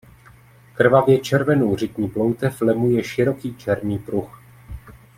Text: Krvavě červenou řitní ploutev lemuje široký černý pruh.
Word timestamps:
Krvavě 0.73 1.17
červenou 1.19 1.75
řitní 1.75 2.07
ploutev 2.09 2.61
lemuje 2.61 3.03
široký 3.03 3.53
černý 3.55 3.99
pruh. 3.99 4.41